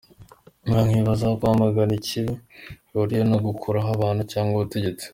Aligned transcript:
Aha 0.69 0.81
nkibaza 0.87 1.23
aho 1.25 1.35
kwamagana 1.39 1.93
ikibi 1.99 2.33
bihuriye 2.89 3.23
no 3.31 3.37
gukuraho 3.45 3.89
abantu 3.93 4.21
cyangwa 4.31 4.53
ubutegetsi! 4.57 5.05